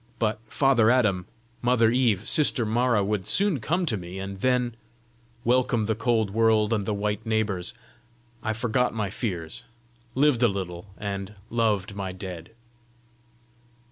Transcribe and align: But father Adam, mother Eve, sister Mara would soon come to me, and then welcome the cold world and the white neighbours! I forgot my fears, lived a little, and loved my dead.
But 0.17 0.39
father 0.47 0.89
Adam, 0.89 1.27
mother 1.61 1.91
Eve, 1.91 2.27
sister 2.27 2.65
Mara 2.65 3.03
would 3.03 3.27
soon 3.27 3.59
come 3.59 3.85
to 3.85 3.97
me, 3.97 4.17
and 4.17 4.41
then 4.41 4.73
welcome 5.43 5.85
the 5.85 5.93
cold 5.93 6.31
world 6.31 6.73
and 6.73 6.87
the 6.87 6.93
white 6.95 7.23
neighbours! 7.23 7.75
I 8.41 8.53
forgot 8.53 8.95
my 8.95 9.11
fears, 9.11 9.63
lived 10.15 10.41
a 10.41 10.47
little, 10.47 10.87
and 10.97 11.35
loved 11.51 11.93
my 11.93 12.11
dead. 12.11 12.49